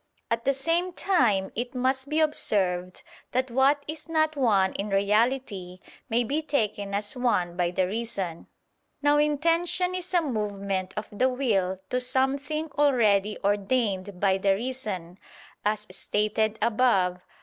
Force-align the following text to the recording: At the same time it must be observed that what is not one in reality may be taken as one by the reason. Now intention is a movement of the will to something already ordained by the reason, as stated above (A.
At 0.31 0.45
the 0.45 0.53
same 0.55 0.93
time 0.93 1.51
it 1.53 1.75
must 1.75 2.09
be 2.09 2.19
observed 2.19 3.03
that 3.33 3.51
what 3.51 3.83
is 3.87 4.09
not 4.09 4.35
one 4.35 4.73
in 4.73 4.89
reality 4.89 5.79
may 6.09 6.23
be 6.23 6.41
taken 6.41 6.95
as 6.95 7.15
one 7.15 7.55
by 7.55 7.69
the 7.69 7.85
reason. 7.85 8.47
Now 9.03 9.19
intention 9.19 9.93
is 9.93 10.11
a 10.15 10.23
movement 10.23 10.95
of 10.97 11.07
the 11.11 11.29
will 11.29 11.79
to 11.91 11.99
something 12.01 12.71
already 12.79 13.37
ordained 13.43 14.19
by 14.19 14.39
the 14.39 14.55
reason, 14.55 15.19
as 15.63 15.85
stated 15.91 16.57
above 16.63 17.17
(A. 17.17 17.21